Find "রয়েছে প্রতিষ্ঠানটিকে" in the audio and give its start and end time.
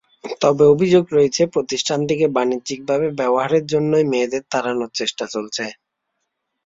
1.11-2.27